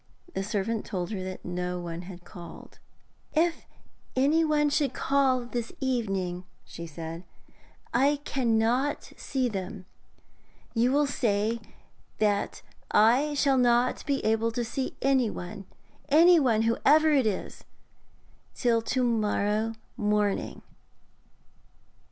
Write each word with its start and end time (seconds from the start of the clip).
The 0.33 0.41
servant 0.41 0.83
told 0.83 1.11
her 1.11 1.23
that 1.23 1.45
no 1.45 1.79
one 1.79 2.01
had 2.01 2.25
called. 2.25 2.79
'If 3.33 3.67
anyone 4.15 4.71
should 4.71 4.95
call 4.95 5.41
this 5.45 5.71
evening,' 5.79 6.43
she 6.65 6.87
said, 6.87 7.23
'I 7.93 8.15
cannot 8.25 9.13
see 9.15 9.47
them. 9.47 9.85
You 10.73 10.91
will 10.91 11.05
say 11.05 11.59
that 12.17 12.63
I 12.89 13.35
shall 13.35 13.59
not 13.59 14.03
be 14.07 14.25
able 14.25 14.49
to 14.53 14.65
see 14.65 14.97
anyone 15.03 15.67
anyone, 16.09 16.63
whoever 16.63 17.11
it 17.11 17.27
is 17.27 17.63
till 18.55 18.81
to 18.81 19.03
morrow 19.03 19.73
morning.'... 19.97 20.63